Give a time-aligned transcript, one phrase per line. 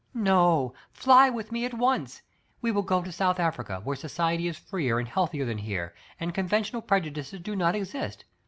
[0.15, 2.23] No, fly with me at once.
[2.59, 6.33] We will go to South Africa, where society is freer and healthier than here, and
[6.33, 8.25] conventional prejudices do not exist.